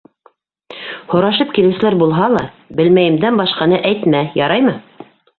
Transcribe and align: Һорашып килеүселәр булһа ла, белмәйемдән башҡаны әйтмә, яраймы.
Һорашып 1.09 1.51
килеүселәр 1.57 1.97
булһа 1.99 2.29
ла, 2.35 2.41
белмәйемдән 2.79 3.37
башҡаны 3.41 3.83
әйтмә, 3.91 4.23
яраймы. 4.41 4.75